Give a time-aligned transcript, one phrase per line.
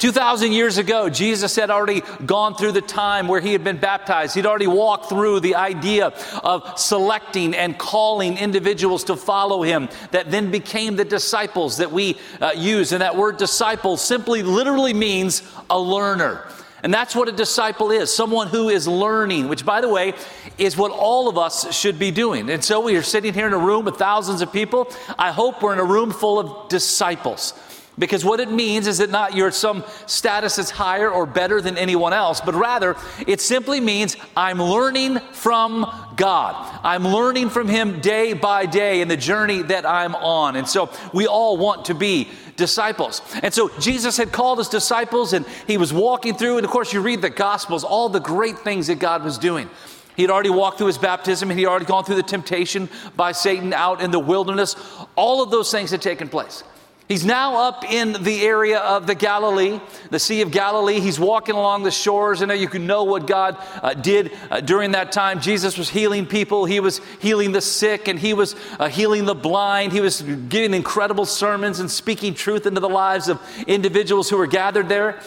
[0.00, 4.34] 2,000 years ago, Jesus had already gone through the time where he had been baptized.
[4.34, 10.30] He'd already walked through the idea of selecting and calling individuals to follow him that
[10.30, 12.92] then became the disciples that we uh, use.
[12.92, 16.48] And that word disciple simply literally means a learner.
[16.82, 20.14] And that's what a disciple is someone who is learning, which, by the way,
[20.56, 22.48] is what all of us should be doing.
[22.48, 24.90] And so we are sitting here in a room with thousands of people.
[25.18, 27.52] I hope we're in a room full of disciples.
[28.00, 31.76] Because what it means is that not you're some status that's higher or better than
[31.76, 32.96] anyone else, but rather
[33.26, 35.86] it simply means I'm learning from
[36.16, 36.80] God.
[36.82, 40.56] I'm learning from Him day by day in the journey that I'm on.
[40.56, 43.20] And so we all want to be disciples.
[43.42, 46.92] And so Jesus had called his disciples and he was walking through, and of course,
[46.94, 49.68] you read the Gospels, all the great things that God was doing.
[50.16, 52.88] He had already walked through his baptism, and he had already gone through the temptation
[53.16, 54.74] by Satan out in the wilderness.
[55.16, 56.62] All of those things had taken place.
[57.10, 61.00] He's now up in the area of the Galilee, the Sea of Galilee.
[61.00, 62.40] He's walking along the shores.
[62.40, 65.40] and you can know what God uh, did uh, during that time.
[65.40, 69.34] Jesus was healing people, He was healing the sick, and He was uh, healing the
[69.34, 69.90] blind.
[69.90, 74.46] He was giving incredible sermons and speaking truth into the lives of individuals who were
[74.46, 75.18] gathered there.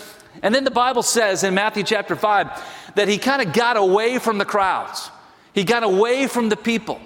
[0.42, 4.20] And then the Bible says in Matthew chapter 5 that He kind of got away
[4.20, 5.12] from the crowds,
[5.54, 7.02] He got away from the people.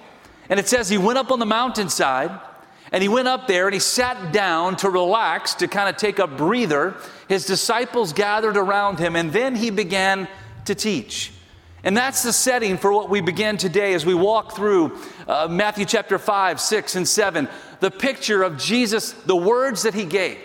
[0.49, 2.41] And it says He went up on the mountainside.
[2.91, 6.19] And he went up there and he sat down to relax, to kind of take
[6.19, 6.95] a breather.
[7.27, 10.27] His disciples gathered around him, and then he began
[10.65, 11.31] to teach.
[11.83, 15.85] And that's the setting for what we begin today as we walk through uh, Matthew
[15.85, 17.47] chapter 5, 6, and 7.
[17.79, 20.37] The picture of Jesus, the words that he gave.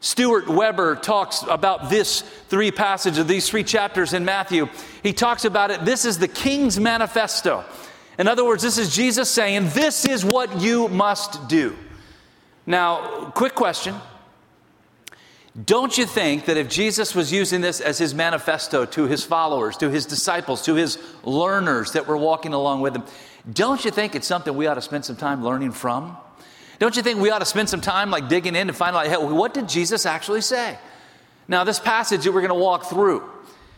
[0.00, 4.68] Stuart Weber talks about this three passages, these three chapters in Matthew.
[5.02, 5.84] He talks about it.
[5.84, 7.64] This is the King's Manifesto.
[8.22, 11.76] In other words, this is Jesus saying, This is what you must do.
[12.66, 13.96] Now, quick question.
[15.64, 19.76] Don't you think that if Jesus was using this as his manifesto to his followers,
[19.78, 23.02] to his disciples, to his learners that were walking along with him,
[23.52, 26.16] don't you think it's something we ought to spend some time learning from?
[26.78, 29.08] Don't you think we ought to spend some time like digging in and find out
[29.08, 30.78] hey, what did Jesus actually say?
[31.48, 33.28] Now, this passage that we're going to walk through,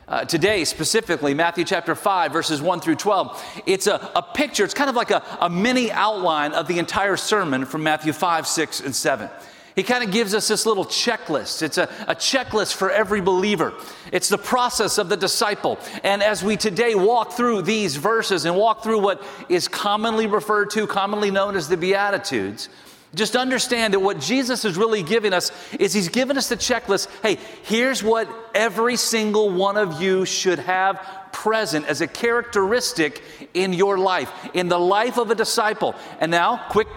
[0.07, 4.75] uh, today, specifically, Matthew chapter 5, verses 1 through 12, it's a, a picture, it's
[4.75, 8.81] kind of like a, a mini outline of the entire sermon from Matthew 5, 6,
[8.81, 9.31] and 7.
[9.77, 11.63] He kind of gives us this little checklist.
[11.63, 13.75] It's a, a, checklist for every believer.
[14.13, 15.81] It's the process of the disciple.
[16.05, 20.71] And as we today walk through these verses and walk through what is commonly referred
[20.71, 22.69] to, commonly known as the Beatitudes,
[23.15, 27.09] just understand that what Jesus is really giving us is He's given us the checklist.
[27.23, 33.23] Hey, here's what every single one of you should have present as a characteristic
[33.55, 35.95] in your life, in the life of a disciple.
[36.21, 36.89] And now, quick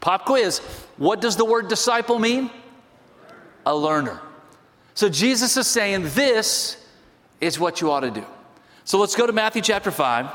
[0.00, 0.60] pop quiz
[0.96, 2.50] what does the word disciple mean?
[3.66, 4.20] A learner.
[4.94, 6.76] So Jesus is saying this
[7.40, 8.24] is what you ought to do.
[8.84, 10.30] So let's go to Matthew chapter 5.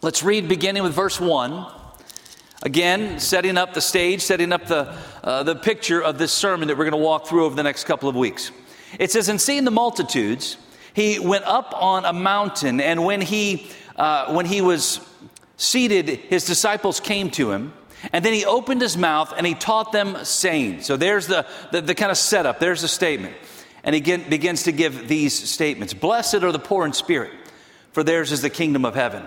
[0.00, 1.66] Let's read beginning with verse 1.
[2.62, 4.92] Again, setting up the stage, setting up the,
[5.22, 7.84] uh, the picture of this sermon that we're going to walk through over the next
[7.84, 8.50] couple of weeks.
[8.98, 10.56] It says, And seeing the multitudes,
[10.92, 15.00] he went up on a mountain, and when he, uh, when he was
[15.56, 17.72] seated, his disciples came to him.
[18.12, 21.80] And then he opened his mouth and he taught them, saying, So there's the, the,
[21.80, 23.34] the kind of setup, there's the statement.
[23.84, 27.32] And he begins to give these statements Blessed are the poor in spirit,
[27.92, 29.26] for theirs is the kingdom of heaven.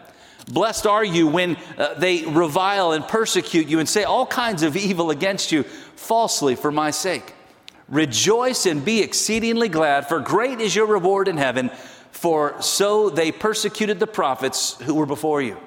[0.47, 4.75] Blessed are you when uh, they revile and persecute you and say all kinds of
[4.75, 7.33] evil against you falsely for my sake.
[7.87, 11.69] Rejoice and be exceedingly glad, for great is your reward in heaven,
[12.11, 15.57] for so they persecuted the prophets who were before you.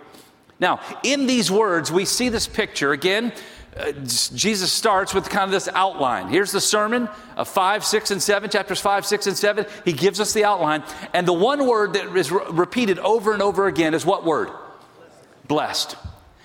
[0.59, 3.33] Now, in these words, we see this picture again.
[3.77, 6.29] Uh, Jesus starts with kind of this outline.
[6.29, 9.67] Here's the sermon of 5, 6, and 7, chapters 5, 6, and 7.
[9.85, 10.85] He gives us the outline.
[11.13, 14.51] And the one word that is re- repeated over and over again is what word?
[15.49, 15.97] Blessed.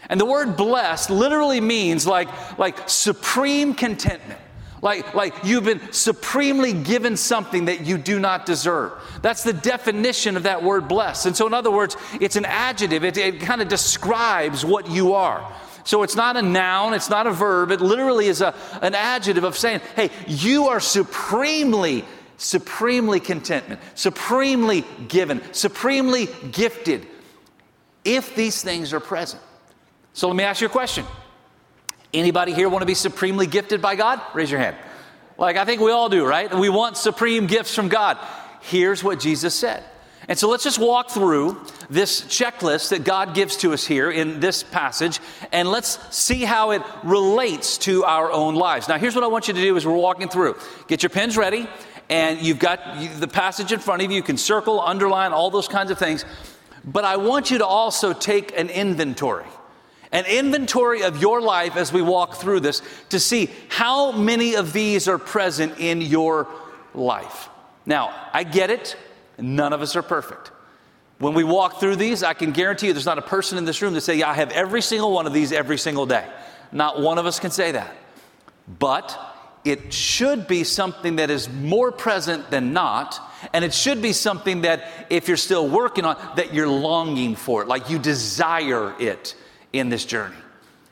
[0.10, 4.40] And the word blessed literally means like, like supreme contentment.
[4.82, 8.94] Like, like you've been supremely given something that you do not deserve.
[9.22, 11.26] That's the definition of that word blessed.
[11.26, 15.14] And so, in other words, it's an adjective, it, it kind of describes what you
[15.14, 15.54] are.
[15.84, 19.44] So it's not a noun, it's not a verb, it literally is a, an adjective
[19.44, 22.06] of saying, hey, you are supremely
[22.40, 27.06] supremely contentment, supremely given, supremely gifted,
[28.10, 29.42] if these things are present.
[30.14, 31.06] So let me ask you a question.
[32.14, 34.20] Anybody here want to be supremely gifted by God?
[34.34, 34.76] Raise your hand.
[35.38, 36.54] Like I think we all do, right?
[36.54, 38.18] We want supreme gifts from God.
[38.62, 39.84] Here's what Jesus said.
[40.28, 41.60] And so let's just walk through
[41.90, 45.20] this checklist that God gives to us here in this passage
[45.52, 48.88] and let's see how it relates to our own lives.
[48.88, 50.56] Now here's what I want you to do as we're walking through.
[50.88, 51.68] Get your pens ready
[52.10, 52.80] and you've got
[53.20, 54.18] the passage in front of you.
[54.18, 56.26] You can circle, underline, all those kinds of things.
[56.92, 59.46] But I want you to also take an inventory
[60.12, 64.74] an inventory of your life as we walk through this to see how many of
[64.74, 66.48] these are present in your
[66.96, 67.50] life.
[67.86, 68.96] Now, I get it.
[69.38, 70.52] None of us are perfect.
[71.20, 73.82] When we walk through these, I can guarantee you there's not a person in this
[73.82, 76.26] room that say, "Yeah, I have every single one of these every single day."
[76.72, 77.94] Not one of us can say that.
[78.80, 79.18] But
[79.66, 83.20] it should be something that is more present than not,
[83.54, 87.62] and it should be something that if you're still working on that you're longing for
[87.62, 89.36] it, like you desire it
[89.74, 90.36] in this journey.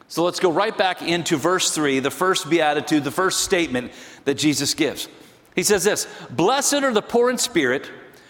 [0.07, 3.91] So let's go right back into verse 3, the first beatitude, the first statement
[4.25, 5.09] that Jesus gives.
[5.55, 7.89] He says this, "Blessed are the poor in spirit,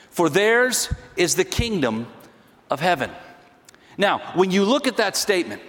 [0.09, 2.07] for theirs is the kingdom
[2.71, 3.11] of heaven.
[3.97, 5.61] Now, when you look at that statement,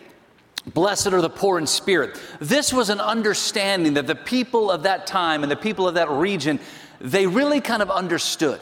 [0.73, 5.07] blessed are the poor in spirit, this was an understanding that the people of that
[5.07, 6.61] time and the people of that region,
[7.01, 8.61] they really kind of understood.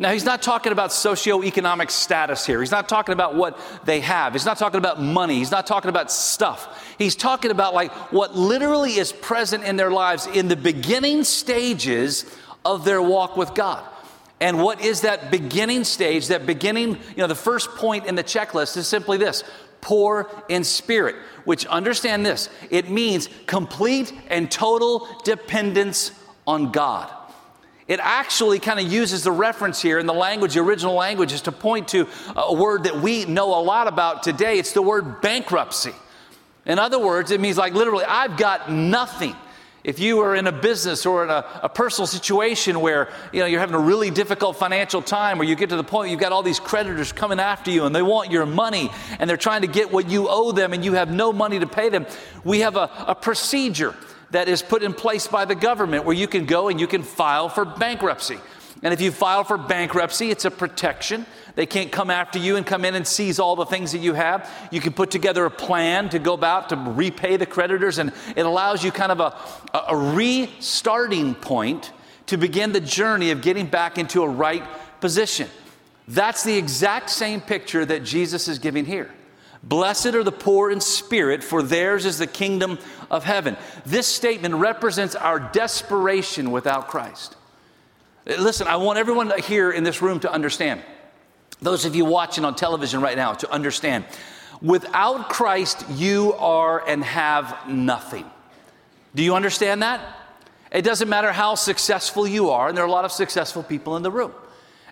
[0.00, 2.60] Now, he's not talking about socioeconomic status here.
[2.60, 4.32] He's not talking about what they have.
[4.32, 5.34] He's not talking about money.
[5.34, 6.94] He's not talking about stuff.
[6.98, 12.24] He's talking about like what literally is present in their lives in the beginning stages
[12.64, 13.84] of their walk with God.
[14.40, 16.28] And what is that beginning stage?
[16.28, 19.42] That beginning, you know, the first point in the checklist is simply this
[19.80, 26.12] poor in spirit, which understand this it means complete and total dependence
[26.46, 27.12] on God.
[27.88, 31.40] It actually kind of uses the reference here in the language, the original language, is
[31.42, 32.06] to point to
[32.36, 34.58] a word that we know a lot about today.
[34.58, 35.92] It's the word bankruptcy.
[36.66, 39.34] In other words, it means like literally, I've got nothing.
[39.84, 43.46] If you are in a business or in a, a, personal situation where you know,
[43.46, 46.30] you're having a really difficult financial time, where you get to the point you've got
[46.30, 49.66] all these creditors coming after you and they want your money and they're trying to
[49.66, 52.04] get what you owe them and you have no money to pay them,
[52.44, 53.94] we have a, a procedure
[54.30, 57.02] that is put in place by the government where you can go and you can
[57.02, 58.38] file for bankruptcy.
[58.82, 61.26] And if you file for bankruptcy, it's a protection.
[61.56, 64.14] They can't come after you and come in and seize all the things that you
[64.14, 64.48] have.
[64.70, 68.46] You can put together a plan to go about to repay the creditors, and it
[68.46, 69.34] allows you kind of a,
[69.88, 71.92] a restarting point
[72.26, 74.62] to begin the journey of getting back into a right
[75.00, 75.48] position.
[76.06, 79.10] That's the exact same picture that Jesus is giving here.
[79.62, 82.78] Blessed are the poor in spirit, for theirs is the kingdom
[83.10, 83.56] of heaven.
[83.84, 87.36] This statement represents our desperation without Christ.
[88.26, 90.82] Listen, I want everyone here in this room to understand,
[91.60, 94.04] those of you watching on television right now, to understand
[94.60, 98.24] without Christ, you are and have nothing.
[99.14, 100.00] Do you understand that?
[100.70, 103.96] It doesn't matter how successful you are, and there are a lot of successful people
[103.96, 104.32] in the room.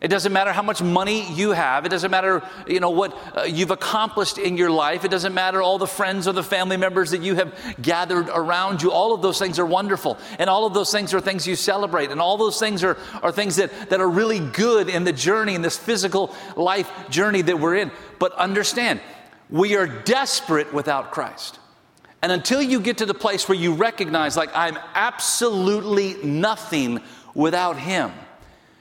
[0.00, 1.86] It doesn't matter how much money you have.
[1.86, 5.06] It doesn't matter, you know, what uh, you've accomplished in your life.
[5.06, 8.82] It doesn't matter all the friends or the family members that you have gathered around
[8.82, 8.92] you.
[8.92, 10.18] All of those things are wonderful.
[10.38, 12.10] And all of those things are things you celebrate.
[12.10, 15.54] And all those things are, are things that, that are really good in the journey,
[15.54, 17.90] in this physical life journey that we're in.
[18.18, 19.00] But understand,
[19.48, 21.58] we are desperate without Christ.
[22.20, 27.00] And until you get to the place where you recognize, like, I'm absolutely nothing
[27.34, 28.12] without Him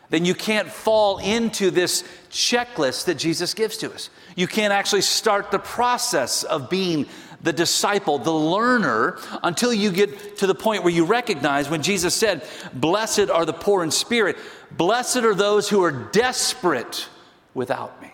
[0.09, 4.09] then you can't fall into this checklist that Jesus gives to us.
[4.35, 7.07] You can't actually start the process of being
[7.41, 12.13] the disciple, the learner, until you get to the point where you recognize when Jesus
[12.13, 14.37] said, Blessed are the poor in spirit,
[14.71, 17.07] blessed are those who are desperate
[17.53, 18.11] without me.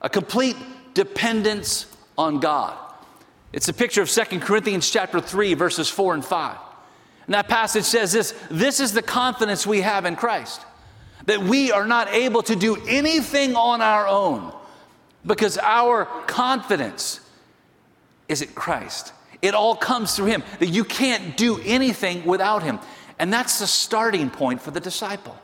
[0.00, 0.56] A complete
[0.94, 1.86] dependence
[2.16, 2.76] on God.
[3.52, 6.56] It's a picture of Second Corinthians chapter 3, verses 4 and 5.
[7.26, 10.64] And that passage says this this is the confidence we have in Christ
[11.26, 14.52] that we are not able to do anything on our own
[15.26, 17.20] because our confidence
[18.28, 19.12] is in Christ.
[19.42, 22.78] It all comes through Him, that you can't do anything without Him.
[23.18, 25.38] And that's the starting point for the disciple.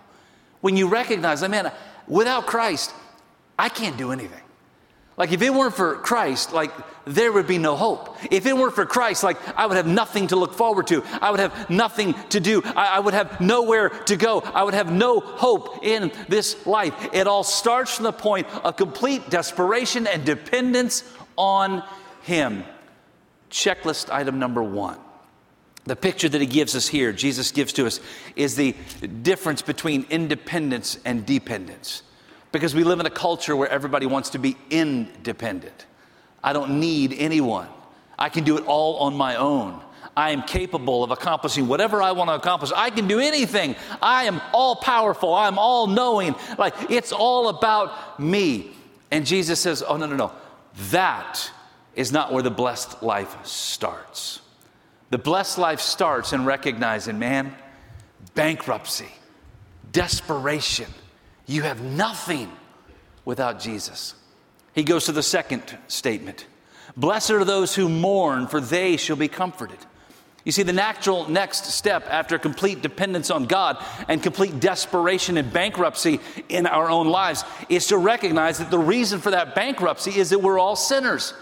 [0.60, 1.72] When you recognize, man,
[2.06, 2.92] without Christ,
[3.58, 4.43] I can't do anything.
[5.16, 6.72] Like if it weren't for Christ, like
[7.04, 8.16] there would be no hope.
[8.32, 11.04] If it weren't for Christ, like I would have nothing to look forward to.
[11.20, 12.62] I would have nothing to do.
[12.64, 14.40] I, I, would have nowhere to go.
[14.40, 16.94] I would have no hope in this life.
[17.12, 21.04] It all starts from the point of complete desperation and dependence
[21.36, 21.84] on
[22.22, 22.64] Him.
[23.50, 24.98] Checklist item number one
[25.84, 28.00] The picture that he gives us here, Jesus gives to us,
[28.34, 28.74] is the
[29.22, 32.02] difference between independence and dependence.
[32.54, 35.86] Because we live in a culture where everybody wants to be independent.
[36.40, 37.66] I don't need anyone.
[38.16, 39.82] I can do it all on my own.
[40.16, 42.70] I am capable of accomplishing whatever I want to accomplish.
[42.70, 43.74] I can do anything.
[44.00, 45.34] I am all powerful.
[45.34, 46.36] I'm all knowing.
[46.56, 48.70] Like it's all about me.
[49.10, 50.32] And Jesus says, Oh, no, no, no.
[50.92, 51.50] That
[51.96, 54.40] is not where the blessed life starts.
[55.10, 57.52] The blessed life starts in recognizing, man,
[58.36, 59.10] bankruptcy,
[59.90, 60.86] desperation.
[61.46, 62.50] You have nothing
[63.24, 64.14] without Jesus.
[64.74, 66.46] He goes to the second statement
[66.96, 69.78] Blessed are those who mourn, for they shall be comforted.
[70.44, 75.50] You see, the natural next step after complete dependence on God and complete desperation and
[75.50, 76.20] bankruptcy
[76.50, 80.40] in our own lives is to recognize that the reason for that bankruptcy is that
[80.40, 81.32] we're all sinners.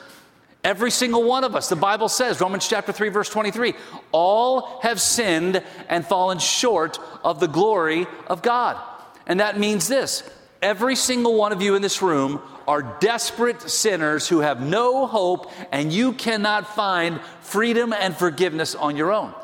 [0.62, 3.74] Every single one of us, the Bible says, Romans chapter 3, verse 23,
[4.12, 8.80] all have sinned and fallen short of the glory of God.
[9.26, 10.28] And that means this
[10.60, 15.50] every single one of you in this room are desperate sinners who have no hope,
[15.72, 19.34] and you cannot find freedom and forgiveness on your own.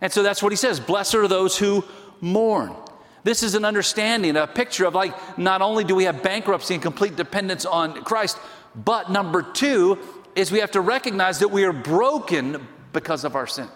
[0.00, 1.84] And so that's what he says Blessed are those who
[2.20, 2.74] mourn.
[3.22, 6.82] This is an understanding, a picture of like, not only do we have bankruptcy and
[6.82, 8.38] complete dependence on Christ,
[8.74, 9.98] but number two
[10.34, 13.68] is we have to recognize that we are broken because of our sin.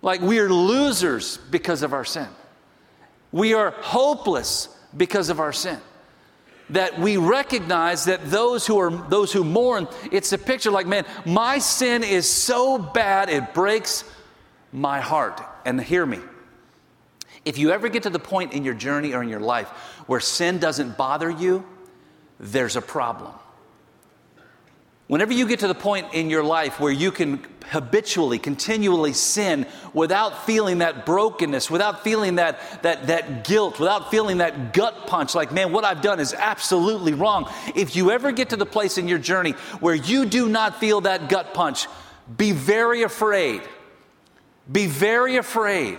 [0.00, 2.28] Like we are losers because of our sin.
[3.32, 5.78] We are hopeless because of our sin.
[6.70, 11.04] That we recognize that those who are those who mourn it's a picture like man
[11.26, 14.04] my sin is so bad it breaks
[14.72, 15.42] my heart.
[15.64, 16.20] And hear me.
[17.44, 19.68] If you ever get to the point in your journey or in your life
[20.06, 21.64] where sin doesn't bother you
[22.38, 23.32] there's a problem
[25.10, 29.66] Whenever you get to the point in your life where you can habitually, continually sin
[29.92, 35.34] without feeling that brokenness, without feeling that, that, that guilt, without feeling that gut punch,
[35.34, 37.52] like, man, what I've done is absolutely wrong.
[37.74, 39.50] If you ever get to the place in your journey
[39.80, 41.88] where you do not feel that gut punch,
[42.36, 43.62] be very afraid.
[44.70, 45.98] Be very afraid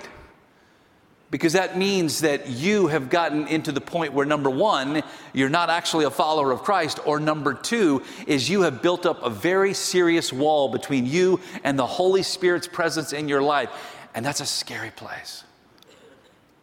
[1.32, 5.70] because that means that you have gotten into the point where number one, you're not
[5.70, 9.74] actually a follower of Christ, or number two, is you have built up a very
[9.74, 13.70] serious wall between you and the Holy Spirit's presence in your life.
[14.14, 15.46] And that's a scary place.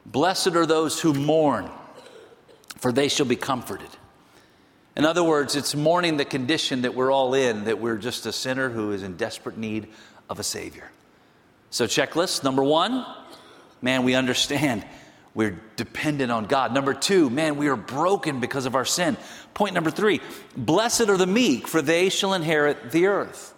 [0.05, 1.71] Blessed are those who mourn,
[2.77, 3.89] for they shall be comforted.
[4.97, 8.33] In other words, it's mourning the condition that we're all in, that we're just a
[8.33, 9.89] sinner who is in desperate need
[10.29, 10.91] of a Savior.
[11.71, 13.07] So, checklist number one,
[13.83, 14.85] man, we understand
[15.35, 16.75] we're dependent on God.
[16.75, 19.17] Number two, man, we are broken because of our sin.
[19.55, 20.21] Point number three,
[20.57, 23.55] blessed are the meek, for they shall inherit the earth.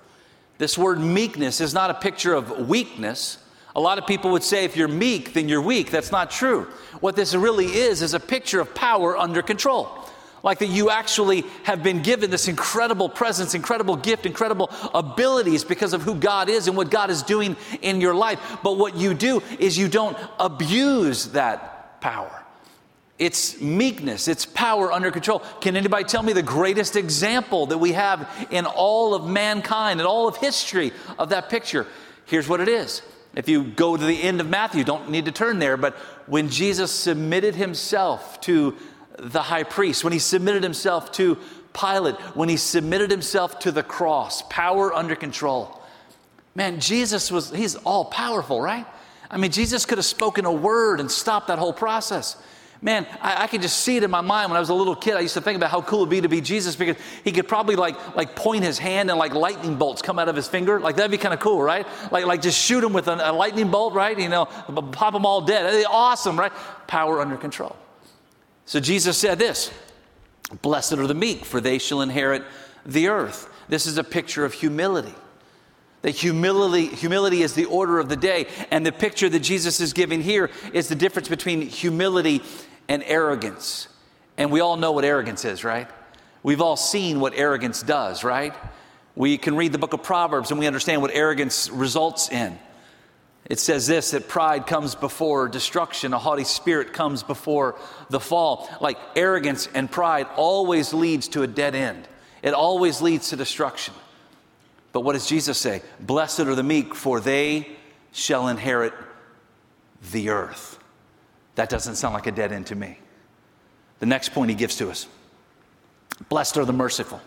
[0.59, 3.39] This word meekness is not a picture of weakness.
[3.75, 5.91] A lot of people would say if you're meek, then you're weak.
[5.91, 6.65] That's not true.
[7.01, 10.00] What this really is, is a picture of power under control.
[10.43, 15.93] Like that you actually have been given this incredible presence, incredible gift, incredible abilities because
[15.93, 18.59] of who God is and what God is doing in your life.
[18.63, 22.41] But what you do is you don't abuse that power.
[23.19, 25.41] It's meekness, it's power under control.
[25.61, 30.07] Can anybody tell me the greatest example that we have in all of mankind, in
[30.07, 31.87] all of history of that picture?
[32.25, 33.03] Here's what it is.
[33.35, 35.95] If you go to the end of Matthew, don't need to turn there, but
[36.27, 38.77] when Jesus submitted himself to
[39.21, 41.39] the high priest, when he submitted himself to
[41.73, 45.81] Pilate, when he submitted himself to the cross, power under control.
[46.55, 48.87] Man, Jesus was, he's all powerful, right?
[49.31, 52.37] I mean, Jesus could have spoken a word and stopped that whole process.
[52.83, 54.97] Man, I, I can just see it in my mind when I was a little
[54.97, 55.15] kid.
[55.15, 57.31] I used to think about how cool it would be to be Jesus because he
[57.31, 60.49] could probably like, like point his hand and like lightning bolts come out of his
[60.49, 60.81] finger.
[60.81, 61.87] Like that'd be kind of cool, right?
[62.11, 64.19] Like, like just shoot him with a, a lightning bolt, right?
[64.19, 65.65] You know, pop them all dead.
[65.65, 66.53] That'd be awesome, right?
[66.87, 67.77] Power under control.
[68.71, 69.73] So Jesus said this
[70.63, 72.45] Blessed are the meek, for they shall inherit
[72.87, 73.53] the earth.
[73.69, 75.13] This is a picture of humility.
[76.03, 78.47] That humility, humility is the order of the day.
[78.71, 82.43] And the picture that Jesus is giving here is the difference between humility
[82.89, 83.89] and arrogance.
[84.39, 85.89] And we all know what arrogance is, right?
[86.45, 88.55] We've all seen what arrogance does, right?
[89.17, 92.57] We can read the book of Proverbs and we understand what arrogance results in.
[93.51, 97.77] It says this that pride comes before destruction, a haughty spirit comes before
[98.09, 98.71] the fall.
[98.81, 102.09] Like arrogance and pride always leads to a dead end,
[102.43, 103.93] it always leads to destruction.
[104.93, 105.83] But what does Jesus say?
[105.99, 107.69] Blessed are the meek, for they
[108.13, 108.93] shall inherit
[110.13, 110.79] the earth.
[111.57, 112.99] That doesn't sound like a dead end to me.
[113.99, 115.09] The next point he gives to us
[116.29, 117.21] Blessed are the merciful.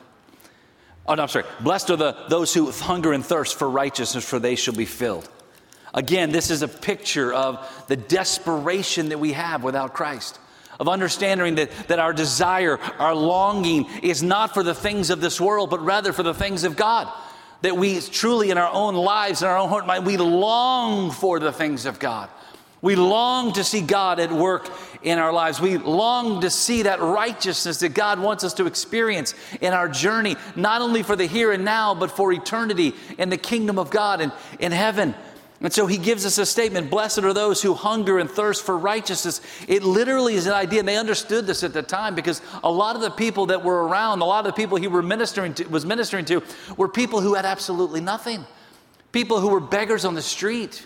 [1.06, 1.46] Oh, no, I'm sorry.
[1.60, 5.28] Blessed are the, those who hunger and thirst for righteousness, for they shall be filled.
[5.94, 10.40] Again, this is a picture of the desperation that we have without Christ,
[10.80, 15.40] of understanding that, that our desire, our longing is not for the things of this
[15.40, 17.12] world, but rather for the things of God.
[17.62, 21.40] That we truly, in our own lives, in our own heart, mind, we long for
[21.40, 22.30] the things of God.
[22.82, 24.70] We long to see God at work
[25.04, 25.62] in our lives.
[25.62, 30.36] We long to see that righteousness that God wants us to experience in our journey,
[30.58, 34.20] not only for the here and now, but for eternity in the kingdom of God
[34.20, 35.16] and in heaven.
[35.64, 38.78] And so he gives us a statement Blessed are those who hunger and thirst for
[38.78, 39.40] righteousness.
[39.68, 42.98] It literally is an idea, and they understood this at the time because a lot
[42.98, 45.86] of the people that were around, a lot of the people he ministering to, was
[45.86, 46.44] ministering to,
[46.76, 48.46] were people who had absolutely nothing.
[49.14, 50.86] People who were beggars on the street.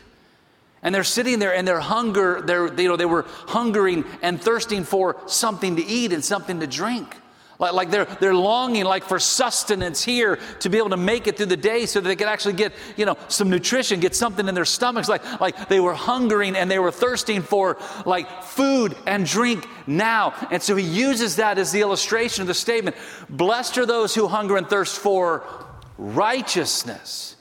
[0.83, 4.83] And they're sitting there and their hunger, they're, you know, they were hungering and thirsting
[4.83, 7.15] for something to eat and something to drink.
[7.59, 11.37] Like, like they're, they're longing like for sustenance here to be able to make it
[11.37, 14.47] through the day so that they can actually get, you know, some nutrition, get something
[14.47, 15.09] in their stomachs.
[15.09, 20.33] Like, like they were hungering and they were thirsting for like food and drink now.
[20.51, 22.95] And so he uses that as the illustration of the statement.
[23.29, 25.43] Blessed are those who hunger and thirst for
[25.97, 27.35] righteousness.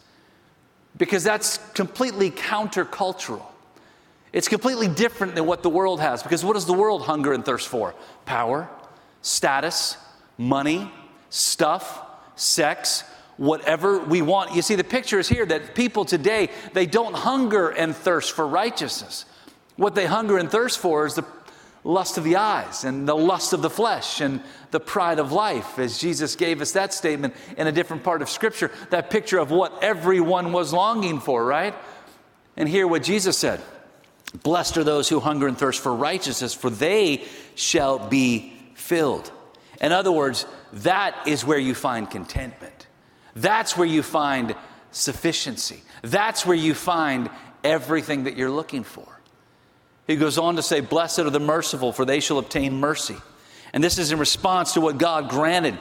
[0.96, 3.44] Because that's completely countercultural.
[4.32, 6.23] It's completely different than what the world has.
[6.23, 7.94] Because what does the world hunger and thirst for?
[8.25, 8.70] Power,
[9.20, 9.99] status,
[10.38, 10.90] money,
[11.31, 12.00] stuff,
[12.37, 13.05] sex,
[13.37, 14.55] whatever we want.
[14.55, 18.47] You see, the picture is here that people today, they don't hunger and thirst for
[18.47, 19.25] righteousness.
[19.76, 21.25] What they hunger and thirst for is the
[21.85, 24.40] lust of the eyes and the lust of the flesh and
[24.71, 28.28] the pride of life, as Jesus gave us that statement in a different part of
[28.28, 31.75] Scripture, that picture of what everyone was longing for, right?
[32.57, 33.61] And hear what Jesus said
[34.43, 37.25] Blessed are those who hunger and thirst for righteousness, for they
[37.55, 39.31] shall be filled.
[39.80, 42.87] In other words, that is where you find contentment.
[43.35, 44.54] That's where you find
[44.90, 45.83] sufficiency.
[46.02, 47.28] That's where you find
[47.62, 49.06] everything that you're looking for.
[50.06, 53.16] He goes on to say, Blessed are the merciful, for they shall obtain mercy.
[53.73, 55.78] And this is in response to what God granted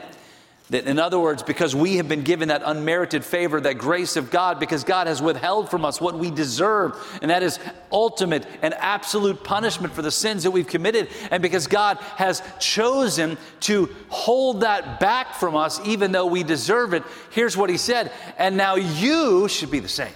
[0.70, 4.30] that, in other words, because we have been given that unmerited favor, that grace of
[4.30, 7.60] God, because God has withheld from us what we deserve, and that is
[7.92, 13.38] ultimate and absolute punishment for the sins that we've committed, and because God has chosen
[13.60, 18.10] to hold that back from us, even though we deserve it, here's what He said,
[18.36, 20.14] and now you should be the same.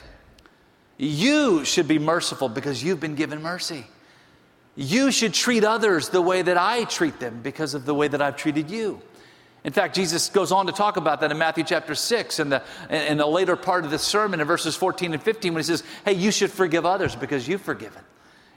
[0.99, 3.87] You should be merciful because you've been given mercy.
[4.75, 8.21] You should treat others the way that I treat them because of the way that
[8.21, 9.01] I've treated you.
[9.63, 12.63] In fact, Jesus goes on to talk about that in Matthew chapter 6 and the,
[12.89, 15.85] in the later part of the sermon in verses 14 and 15 when he says,
[16.05, 18.03] Hey, you should forgive others because you've forgiven.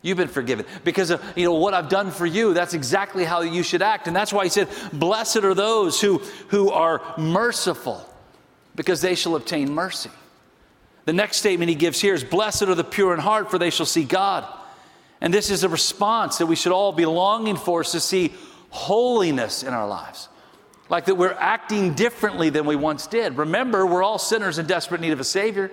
[0.02, 0.66] You've been forgiven.
[0.84, 4.08] Because of you know what I've done for you, that's exactly how you should act.
[4.08, 8.06] And that's why he said, Blessed are those who, who are merciful,
[8.76, 10.12] because they shall obtain mercy.
[11.06, 13.70] The next statement he gives here is, Blessed are the pure in heart, for they
[13.70, 14.46] shall see God.
[15.20, 18.34] And this is a response that we should all be longing for, is to see
[18.70, 20.28] holiness in our lives
[20.89, 23.38] like that we're acting differently than we once did.
[23.38, 25.72] Remember, we're all sinners in desperate need of a Savior.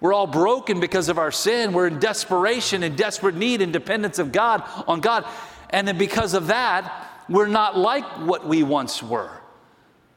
[0.00, 1.72] We're all broken because of our sin.
[1.72, 5.24] We're in desperation and desperate need and dependence of God on God.
[5.70, 9.30] And then because of that, we're not like what we once were.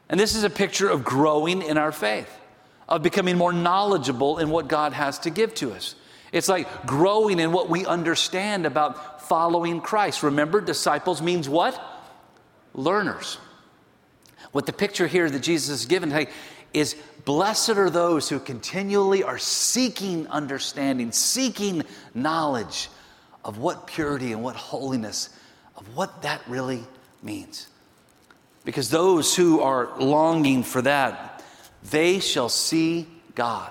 [0.08, 2.30] And this is a picture of growing in our faith,
[2.88, 5.94] of becoming more knowledgeable in what God has to give to us.
[6.32, 10.22] It's like growing in what we understand about following Christ.
[10.22, 11.80] Remember, disciples means what?
[12.74, 13.38] Learners.
[14.56, 16.26] What the picture here that Jesus has given
[16.72, 21.82] is blessed are those who continually are seeking understanding, seeking
[22.14, 22.88] knowledge
[23.44, 25.28] of what purity and what holiness,
[25.76, 26.82] of what that really
[27.22, 27.68] means.
[28.64, 31.44] Because those who are longing for that,
[31.90, 33.70] they shall see God.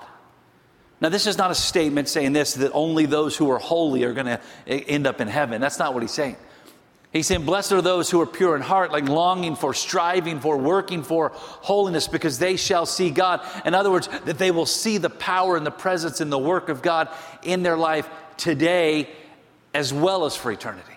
[1.00, 4.12] Now, this is not a statement saying this that only those who are holy are
[4.12, 5.60] going to end up in heaven.
[5.60, 6.36] That's not what he's saying.
[7.16, 10.56] He's saying, Blessed are those who are pure in heart, like longing for, striving for,
[10.56, 13.40] working for holiness, because they shall see God.
[13.64, 16.68] In other words, that they will see the power and the presence and the work
[16.68, 17.08] of God
[17.42, 19.08] in their life today
[19.72, 20.92] as well as for eternity.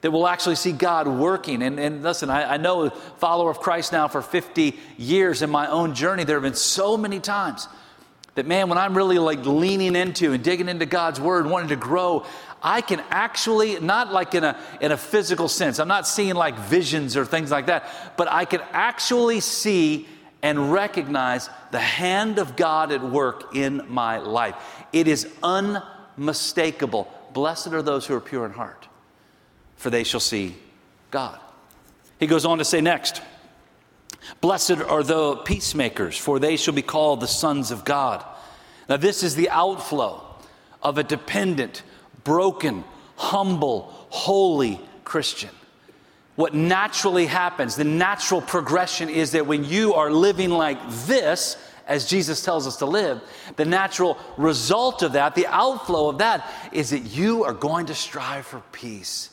[0.00, 1.62] That will actually see God working.
[1.62, 5.50] And, and listen, I, I know a follower of Christ now for 50 years in
[5.50, 6.24] my own journey.
[6.24, 7.68] There have been so many times
[8.36, 11.76] that, man, when I'm really like leaning into and digging into God's word, wanting to
[11.76, 12.24] grow,
[12.62, 16.58] I can actually, not like in a, in a physical sense, I'm not seeing like
[16.58, 20.08] visions or things like that, but I can actually see
[20.42, 24.54] and recognize the hand of God at work in my life.
[24.92, 27.12] It is unmistakable.
[27.32, 28.88] Blessed are those who are pure in heart,
[29.76, 30.56] for they shall see
[31.10, 31.38] God.
[32.18, 33.22] He goes on to say next,
[34.40, 38.24] Blessed are the peacemakers, for they shall be called the sons of God.
[38.88, 40.24] Now, this is the outflow
[40.82, 41.82] of a dependent,
[42.28, 42.84] broken,
[43.16, 45.48] humble, holy Christian.
[46.36, 52.06] What naturally happens, the natural progression is that when you are living like this, as
[52.06, 53.22] Jesus tells us to live,
[53.56, 57.94] the natural result of that, the outflow of that, is that you are going to
[57.94, 59.30] strive for peace.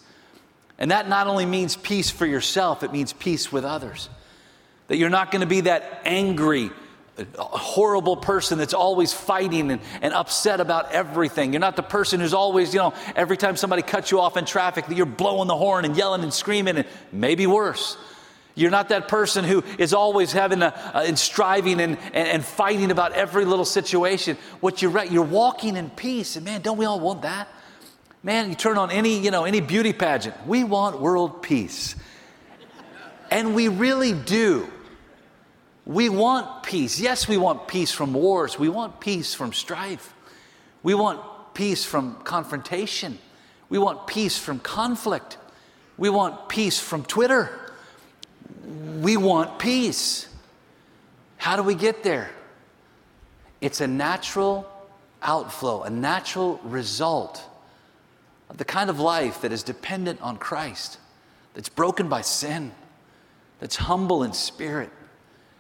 [0.80, 4.08] And that not only means peace for yourself, it means peace with others.
[4.88, 6.72] That you're not going to be that angry,
[7.38, 11.54] horrible person that's always fighting and, and upset about everything.
[11.54, 14.46] You're not the person who's always, you know, every time somebody cuts you off in
[14.46, 17.98] traffic, that you're blowing the horn and yelling and screaming and maybe worse.
[18.54, 22.46] You're not that person who is always having a, uh, and striving and, and, and,
[22.46, 24.38] fighting about every little situation.
[24.62, 26.38] What you're right, you're walking in peace.
[26.38, 27.50] And man, don't we all want that?
[28.24, 30.36] Man, you turn on any, you know, any beauty pageant.
[30.48, 31.96] We want world peace.
[33.30, 34.72] And we really do.
[35.86, 37.00] We want peace.
[37.00, 38.58] Yes, we want peace from wars.
[38.58, 40.14] We want peace from strife.
[40.84, 41.22] We want
[41.54, 43.20] peace from confrontation.
[43.70, 45.38] We want peace from conflict.
[45.98, 47.66] We want peace from Twitter
[48.66, 50.28] we want peace.
[51.38, 52.32] How do we get there?
[53.62, 54.70] It's a natural
[55.22, 57.44] outflow, a natural result
[58.50, 60.98] of the kind of life that is dependent on Christ,
[61.54, 62.72] that's broken by sin,
[63.60, 64.92] that's humble in spirit,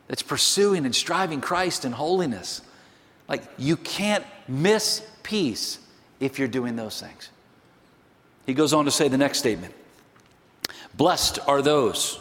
[0.08, 2.62] that's pursuing and striving Christ in holiness.
[3.28, 5.80] Like, you can't miss peace
[6.20, 7.30] if you're doing those things.
[8.46, 9.74] He goes on to say the next statement
[10.94, 12.20] Blessed are those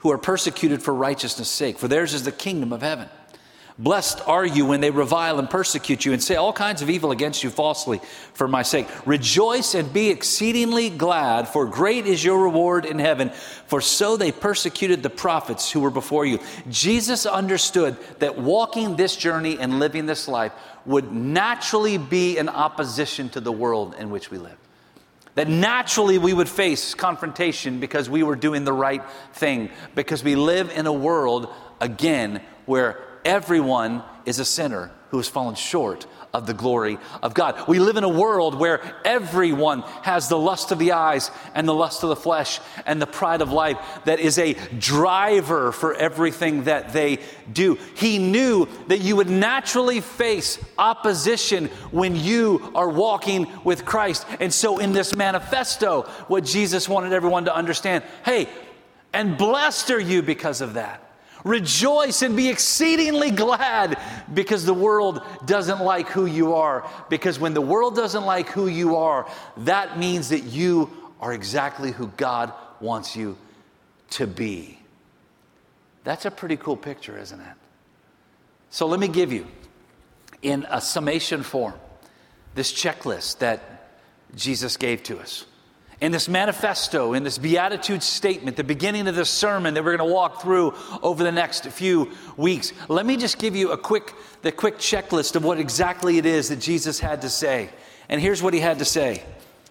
[0.00, 3.08] who are persecuted for righteousness' sake, for theirs is the kingdom of heaven.
[3.78, 7.10] Blessed are you when they revile and persecute you and say all kinds of evil
[7.10, 8.00] against you falsely
[8.34, 8.86] for my sake.
[9.06, 13.30] Rejoice and be exceedingly glad, for great is your reward in heaven.
[13.66, 16.38] For so they persecuted the prophets who were before you.
[16.68, 20.52] Jesus understood that walking this journey and living this life
[20.84, 24.56] would naturally be in opposition to the world in which we live.
[25.34, 30.36] That naturally we would face confrontation because we were doing the right thing, because we
[30.36, 31.48] live in a world,
[31.80, 37.68] again, where everyone is a sinner who has fallen short of the glory of God.
[37.68, 41.74] We live in a world where everyone has the lust of the eyes and the
[41.74, 46.64] lust of the flesh and the pride of life that is a driver for everything
[46.64, 47.18] that they
[47.52, 47.74] do.
[47.94, 54.26] He knew that you would naturally face opposition when you are walking with Christ.
[54.40, 58.48] And so, in this manifesto, what Jesus wanted everyone to understand hey,
[59.12, 61.11] and blessed are you because of that.
[61.44, 63.98] Rejoice and be exceedingly glad
[64.32, 66.88] because the world doesn't like who you are.
[67.08, 69.28] Because when the world doesn't like who you are,
[69.58, 73.36] that means that you are exactly who God wants you
[74.10, 74.78] to be.
[76.04, 77.56] That's a pretty cool picture, isn't it?
[78.70, 79.46] So let me give you,
[80.42, 81.74] in a summation form,
[82.54, 83.90] this checklist that
[84.34, 85.44] Jesus gave to us
[86.02, 90.10] in this manifesto, in this beatitude statement, the beginning of this sermon that we're going
[90.10, 94.12] to walk through over the next few weeks, let me just give you a quick,
[94.42, 97.70] the quick checklist of what exactly it is that Jesus had to say.
[98.08, 99.22] And here's what he had to say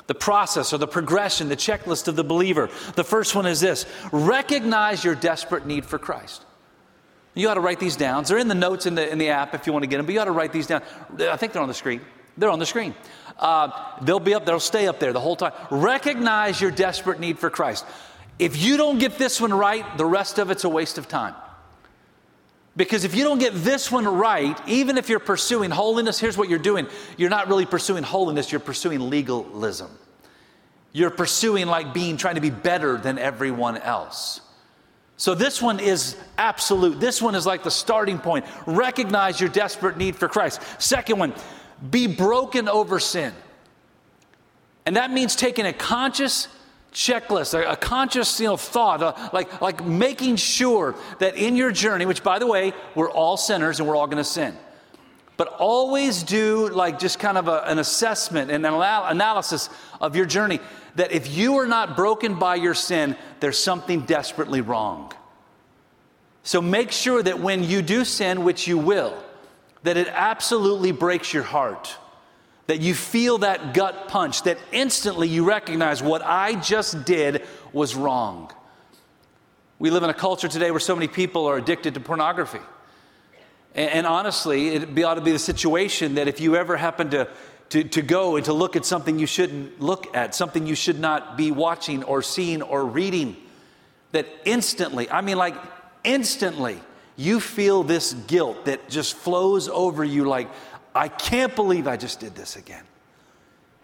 [0.07, 2.69] the process or the progression, the checklist of the believer.
[2.95, 6.45] The first one is this recognize your desperate need for Christ.
[7.33, 8.23] You ought to write these down.
[8.23, 10.05] They're in the notes in the, in the app if you want to get them,
[10.05, 10.81] but you ought to write these down.
[11.19, 11.99] I think they're on the screen.
[12.37, 12.95] They're on the screen.
[13.37, 13.69] Uh,
[14.01, 15.53] they'll be up, they'll stay up there the whole time.
[15.69, 17.85] Recognize your desperate need for Christ.
[18.39, 21.35] If you don't get this one right, the rest of it's a waste of time.
[22.75, 26.49] Because if you don't get this one right, even if you're pursuing holiness, here's what
[26.49, 29.91] you're doing you're not really pursuing holiness, you're pursuing legalism.
[30.93, 34.41] You're pursuing like being, trying to be better than everyone else.
[35.15, 36.99] So this one is absolute.
[36.99, 38.45] This one is like the starting point.
[38.65, 40.61] Recognize your desperate need for Christ.
[40.81, 41.33] Second one,
[41.89, 43.33] be broken over sin.
[44.85, 46.47] And that means taking a conscious
[46.93, 51.71] checklist, a, a conscious you know, thought, uh, like, like making sure that in your
[51.71, 54.55] journey, which by the way, we're all sinners and we're all going to sin.
[55.37, 60.25] But always do like just kind of a, an assessment and an analysis of your
[60.25, 60.59] journey
[60.95, 65.13] that if you are not broken by your sin, there's something desperately wrong.
[66.43, 69.15] So make sure that when you do sin, which you will,
[69.83, 71.95] that it absolutely breaks your heart.
[72.67, 77.95] That you feel that gut punch, that instantly you recognize what I just did was
[77.95, 78.51] wrong.
[79.79, 82.59] We live in a culture today where so many people are addicted to pornography.
[83.73, 87.29] And, honestly, it ought to be the situation that if you ever happen to,
[87.69, 90.99] to, to go and to look at something you shouldn't look at, something you should
[90.99, 93.37] not be watching or seeing or reading,
[94.11, 95.55] that instantly, I mean, like
[96.03, 96.79] instantly,
[97.21, 100.49] you feel this guilt that just flows over you like,
[100.93, 102.83] I can't believe I just did this again.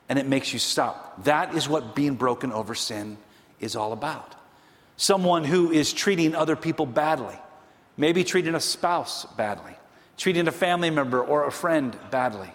[0.10, 1.24] and it makes you stop.
[1.26, 3.18] That is what being broken over sin
[3.60, 4.36] is all about.
[4.96, 7.36] Someone who is treating other people badly,
[7.98, 9.74] maybe treating a spouse badly,
[10.18, 12.50] treating a family member or a friend badly.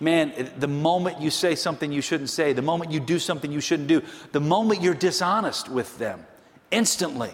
[0.00, 3.60] Man, the moment you say something you shouldn't say, the moment you do something you
[3.60, 4.02] shouldn't do,
[4.32, 6.26] the moment you're dishonest with them,
[6.70, 7.30] instantly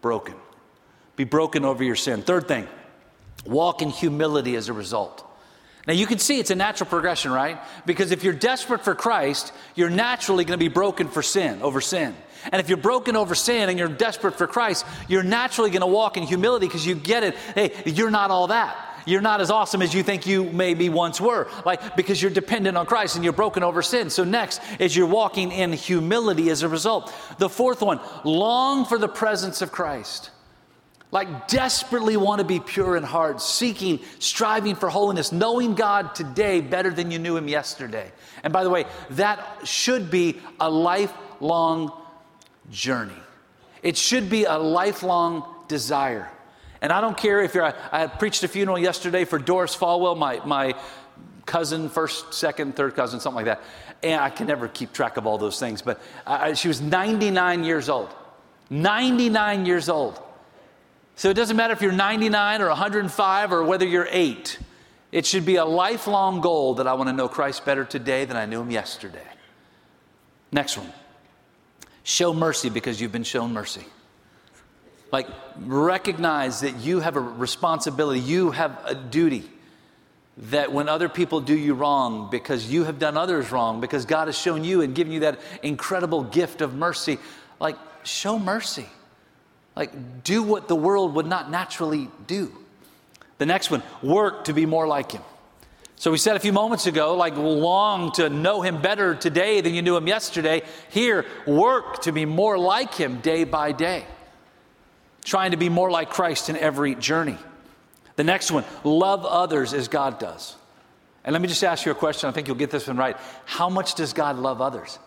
[0.00, 0.34] broken.
[1.16, 2.22] Be broken over your sin.
[2.22, 2.66] Third thing,
[3.46, 5.24] walk in humility as a result.
[5.86, 7.58] Now you can see it's a natural progression, right?
[7.84, 11.80] Because if you're desperate for Christ, you're naturally going to be broken for sin, over
[11.80, 12.14] sin.
[12.50, 15.86] And if you're broken over sin and you're desperate for Christ, you're naturally going to
[15.86, 17.34] walk in humility because you get it.
[17.54, 18.76] Hey, you're not all that.
[19.06, 22.78] You're not as awesome as you think you maybe once were, like because you're dependent
[22.78, 24.08] on Christ and you're broken over sin.
[24.08, 27.12] So, next is you're walking in humility as a result.
[27.36, 30.30] The fourth one, long for the presence of Christ
[31.14, 36.60] like desperately want to be pure in heart, seeking, striving for holiness, knowing God today
[36.60, 38.10] better than you knew Him yesterday.
[38.42, 41.92] And by the way, that should be a lifelong
[42.68, 43.14] journey.
[43.80, 46.28] It should be a lifelong desire.
[46.82, 50.44] And I don't care if you're, I preached a funeral yesterday for Doris Falwell, my,
[50.44, 50.74] my
[51.46, 53.62] cousin, first, second, third cousin, something like that.
[54.02, 57.62] And I can never keep track of all those things, but uh, she was 99
[57.62, 58.12] years old.
[58.68, 60.20] 99 years old.
[61.16, 64.58] So it doesn't matter if you're 99 or 105 or whether you're eight.
[65.12, 68.36] It should be a lifelong goal that I want to know Christ better today than
[68.36, 69.22] I knew him yesterday.
[70.50, 70.92] Next one
[72.04, 73.84] show mercy because you've been shown mercy.
[75.10, 75.26] Like,
[75.60, 79.44] recognize that you have a responsibility, you have a duty.
[80.50, 84.28] That when other people do you wrong because you have done others wrong, because God
[84.28, 87.18] has shown you and given you that incredible gift of mercy,
[87.60, 88.86] like, show mercy.
[89.76, 92.52] Like, do what the world would not naturally do.
[93.38, 95.22] The next one, work to be more like him.
[95.96, 99.74] So we said a few moments ago, like, long to know him better today than
[99.74, 100.62] you knew him yesterday.
[100.90, 104.04] Here, work to be more like him day by day.
[105.24, 107.38] Trying to be more like Christ in every journey.
[108.16, 110.56] The next one, love others as God does.
[111.24, 112.28] And let me just ask you a question.
[112.28, 113.16] I think you'll get this one right.
[113.46, 114.98] How much does God love others?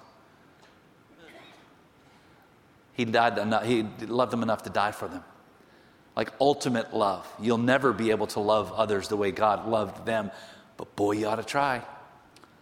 [2.97, 5.23] He died enough, he loved them enough to die for them.
[6.15, 7.31] Like ultimate love.
[7.39, 10.31] You'll never be able to love others the way God loved them,
[10.77, 11.83] but boy, you ought to try.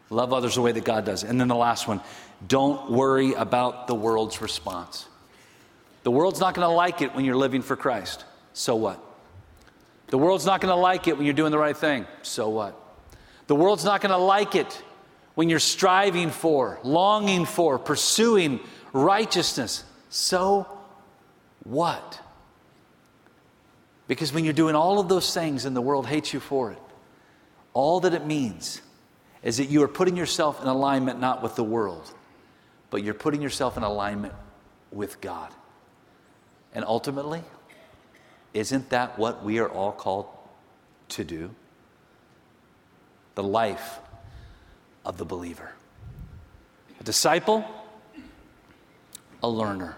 [0.09, 1.23] Love others the way that God does.
[1.23, 2.01] And then the last one
[2.45, 5.07] don't worry about the world's response.
[6.03, 8.25] The world's not going to like it when you're living for Christ.
[8.51, 9.01] So what?
[10.07, 12.05] The world's not going to like it when you're doing the right thing.
[12.23, 12.79] So what?
[13.47, 14.83] The world's not going to like it
[15.33, 18.59] when you're striving for, longing for, pursuing
[18.91, 19.85] righteousness.
[20.15, 20.65] So
[21.65, 22.21] what?
[24.07, 26.79] Because when you're doing all of those things and the world hates you for it,
[27.73, 28.81] all that it means
[29.43, 32.09] is that you are putting yourself in alignment not with the world,
[32.91, 34.33] but you're putting yourself in alignment
[34.89, 35.51] with God.
[36.73, 37.43] And ultimately,
[38.53, 40.27] isn't that what we are all called
[41.09, 41.53] to do?
[43.33, 43.99] The life
[45.03, 45.73] of the believer.
[47.01, 47.65] A disciple,
[49.43, 49.97] a learner.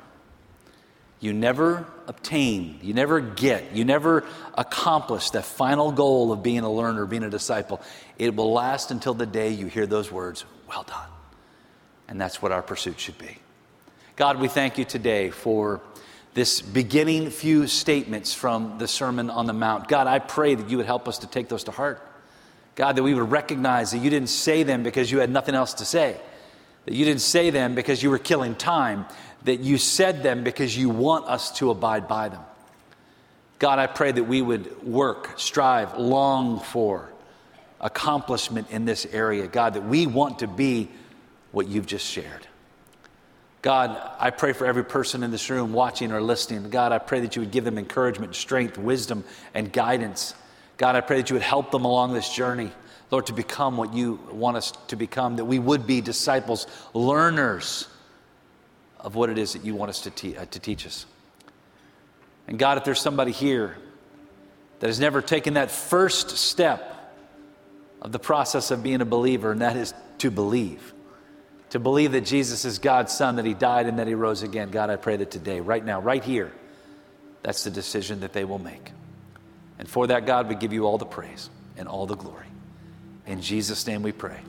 [1.19, 6.71] You never obtain, you never get, you never accomplish that final goal of being a
[6.71, 7.81] learner, being a disciple.
[8.19, 11.09] It will last until the day you hear those words, well done.
[12.07, 13.37] And that's what our pursuit should be.
[14.15, 15.81] God, we thank you today for
[16.33, 19.87] this beginning few statements from the Sermon on the Mount.
[19.87, 21.99] God, I pray that you would help us to take those to heart.
[22.75, 25.73] God, that we would recognize that you didn't say them because you had nothing else
[25.75, 26.15] to say,
[26.85, 29.07] that you didn't say them because you were killing time,
[29.43, 32.41] that you said them because you want us to abide by them.
[33.59, 37.09] God, I pray that we would work, strive, long for
[37.79, 39.47] accomplishment in this area.
[39.47, 40.89] God, that we want to be
[41.51, 42.47] what you've just shared.
[43.63, 46.69] God, I pray for every person in this room watching or listening.
[46.69, 49.23] God, I pray that you would give them encouragement, strength, wisdom,
[49.53, 50.35] and guidance.
[50.77, 52.71] God, I pray that you would help them along this journey,
[53.09, 57.87] Lord, to become what you want us to become, that we would be disciples, learners
[59.07, 61.05] of what it is that you want us to, te- uh, to teach us.
[62.45, 63.77] And God, if there's somebody here
[64.81, 66.93] that has never taken that first step
[68.01, 70.93] of the process of being a believer, and that is to believe.
[71.69, 74.71] To believe that Jesus is God's Son, that He died and that He rose again.
[74.71, 76.51] God, I pray that today, right now, right here,
[77.43, 78.91] that's the decision that they will make.
[79.79, 82.47] And for that, God, we give you all the praise and all the glory.
[83.25, 84.41] In Jesus' name we pray.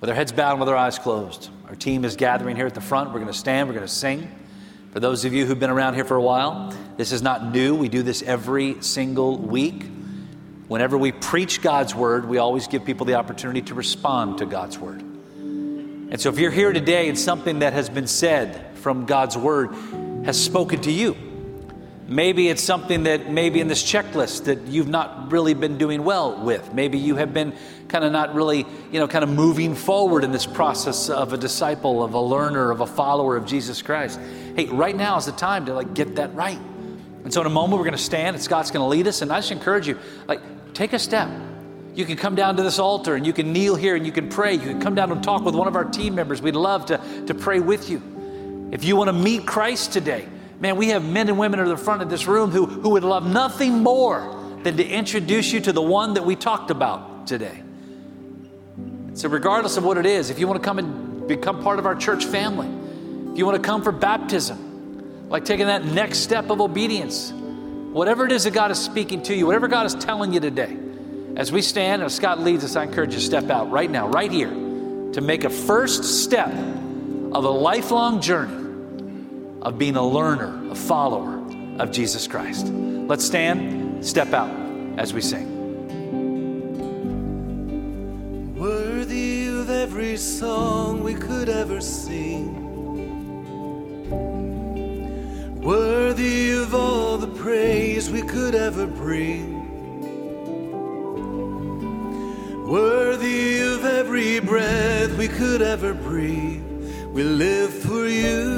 [0.00, 1.50] With our heads bowed and with our eyes closed.
[1.68, 3.10] Our team is gathering here at the front.
[3.10, 4.26] We're going to stand, we're going to sing.
[4.92, 7.74] For those of you who've been around here for a while, this is not new.
[7.74, 9.84] We do this every single week.
[10.68, 14.78] Whenever we preach God's word, we always give people the opportunity to respond to God's
[14.78, 15.02] word.
[15.02, 19.74] And so if you're here today and something that has been said from God's word
[20.24, 21.27] has spoken to you,
[22.08, 26.42] maybe it's something that maybe in this checklist that you've not really been doing well
[26.42, 26.72] with.
[26.72, 27.54] Maybe you have been
[27.88, 31.36] kind of not really, you know, kind of moving forward in this process of a
[31.36, 34.18] disciple, of a learner, of a follower of Jesus Christ.
[34.56, 36.58] Hey, right now is the time to like get that right.
[37.24, 39.20] And so in a moment we're going to stand and Scott's going to lead us
[39.20, 40.40] and I just encourage you like
[40.72, 41.28] take a step.
[41.94, 44.30] You can come down to this altar and you can kneel here and you can
[44.30, 44.54] pray.
[44.54, 46.40] You can come down and talk with one of our team members.
[46.40, 48.70] We'd love to, to pray with you.
[48.72, 50.28] If you want to meet Christ today,
[50.60, 53.04] man, we have men and women at the front of this room who, who would
[53.04, 57.62] love nothing more than to introduce you to the one that we talked about today.
[59.14, 61.86] So, regardless of what it is, if you want to come and become part of
[61.86, 62.68] our church family,
[63.32, 68.26] if you want to come for baptism, like taking that next step of obedience, whatever
[68.26, 70.76] it is that God is speaking to you, whatever God is telling you today,
[71.36, 74.08] as we stand and Scott leads us, I encourage you to step out right now,
[74.08, 78.67] right here, to make a first step of a lifelong journey
[79.62, 81.42] of being a learner, a follower
[81.78, 82.66] of Jesus Christ.
[82.66, 84.50] Let's stand, step out
[84.98, 85.54] as we sing.
[88.56, 92.66] Worthy of every song we could ever sing.
[95.62, 99.58] Worthy of all the praise we could ever bring.
[102.68, 106.62] Worthy of every breath we could ever breathe,
[107.12, 108.57] we live for you.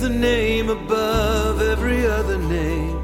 [0.00, 3.02] The name above every other name.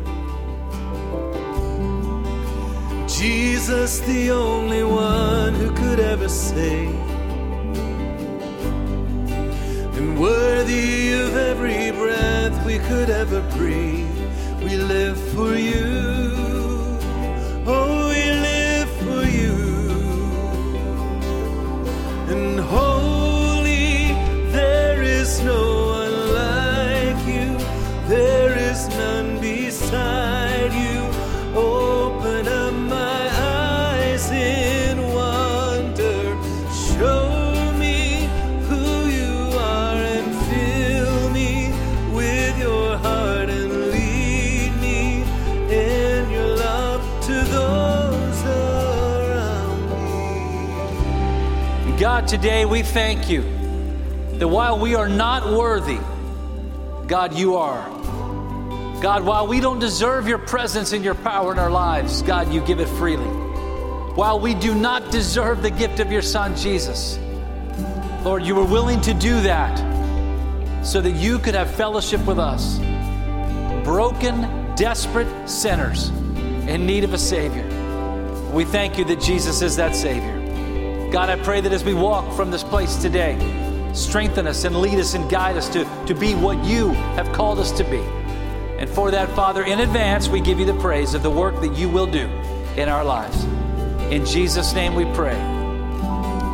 [3.09, 6.95] Jesus, the only one who could ever save.
[9.99, 14.19] And worthy of every breath we could ever breathe,
[14.63, 15.94] we live for you.
[29.95, 31.59] Beside you.
[31.59, 36.37] Open up my eyes in wonder.
[36.73, 38.29] Show me
[38.69, 41.71] who you are and fill me
[42.13, 45.23] with your heart and lead me
[45.73, 49.91] in your love to those around
[51.87, 51.97] me.
[52.01, 53.43] God, today we thank you
[54.39, 56.01] that while we are not worthy,
[57.07, 57.94] God, you are.
[59.05, 62.63] God, while we don't deserve your presence and your power in our lives, God, you
[62.63, 63.27] give it freely.
[63.27, 67.19] While we do not deserve the gift of your Son, Jesus,
[68.25, 69.77] Lord, you were willing to do that
[70.83, 72.79] so that you could have fellowship with us,
[73.85, 76.09] broken, desperate sinners
[76.67, 77.67] in need of a Savior.
[78.55, 81.11] We thank you that Jesus is that Savior.
[81.13, 83.37] God, I pray that as we walk from this place today,
[83.93, 87.59] strengthen us and lead us and guide us to, to be what you have called
[87.59, 88.03] us to be.
[88.85, 91.75] And for that, Father, in advance, we give you the praise of the work that
[91.75, 92.27] you will do
[92.77, 93.43] in our lives.
[94.13, 95.41] In Jesus' name we pray.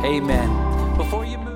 [0.05, 0.95] Amen.
[0.95, 1.50] Before you move,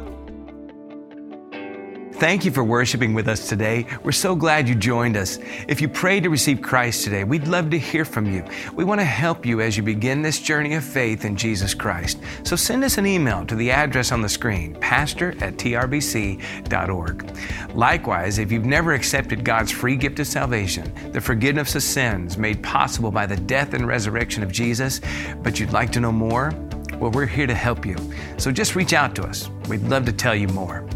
[2.18, 3.86] Thank you for worshiping with us today.
[4.02, 5.38] We're so glad you joined us.
[5.68, 8.42] If you prayed to receive Christ today, we'd love to hear from you.
[8.74, 12.22] We want to help you as you begin this journey of faith in Jesus Christ.
[12.44, 17.38] So send us an email to the address on the screen, pastor at trbc.org.
[17.76, 22.64] Likewise, if you've never accepted God's free gift of salvation, the forgiveness of sins made
[22.64, 25.02] possible by the death and resurrection of Jesus,
[25.44, 26.54] but you'd like to know more,
[26.98, 27.98] well, we're here to help you.
[28.38, 29.50] So just reach out to us.
[29.68, 30.88] We'd love to tell you more.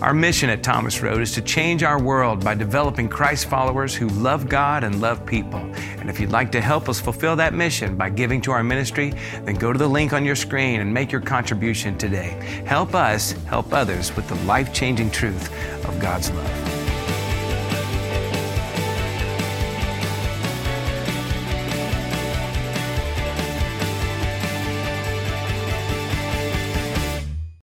[0.00, 4.08] Our mission at Thomas Road is to change our world by developing Christ followers who
[4.08, 5.60] love God and love people.
[5.98, 9.14] And if you'd like to help us fulfill that mission by giving to our ministry,
[9.44, 12.62] then go to the link on your screen and make your contribution today.
[12.66, 15.52] Help us help others with the life changing truth
[15.86, 16.81] of God's love.